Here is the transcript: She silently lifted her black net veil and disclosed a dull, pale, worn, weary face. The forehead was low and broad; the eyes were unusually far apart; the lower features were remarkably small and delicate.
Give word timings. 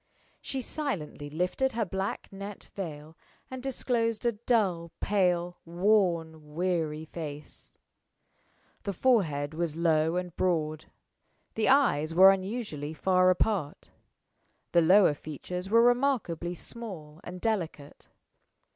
She 0.41 0.61
silently 0.61 1.29
lifted 1.29 1.73
her 1.73 1.85
black 1.85 2.27
net 2.33 2.69
veil 2.73 3.15
and 3.51 3.61
disclosed 3.61 4.25
a 4.25 4.31
dull, 4.31 4.89
pale, 4.99 5.59
worn, 5.63 6.55
weary 6.55 7.05
face. 7.05 7.77
The 8.81 8.93
forehead 8.93 9.53
was 9.53 9.75
low 9.75 10.15
and 10.15 10.35
broad; 10.35 10.85
the 11.53 11.69
eyes 11.69 12.15
were 12.15 12.31
unusually 12.31 12.95
far 12.95 13.29
apart; 13.29 13.91
the 14.71 14.81
lower 14.81 15.13
features 15.13 15.69
were 15.69 15.83
remarkably 15.83 16.55
small 16.55 17.21
and 17.23 17.39
delicate. 17.39 18.07